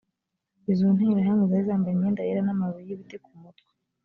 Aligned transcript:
izo 0.71 0.87
nterahamwe 0.95 1.43
zari 1.51 1.63
zambaye 1.67 1.93
imyenda 1.95 2.25
yera 2.27 2.41
n’amababi 2.45 2.81
y 2.87 2.93
ibiti 2.95 3.17
ku 3.23 3.31
mutwe 3.41 3.69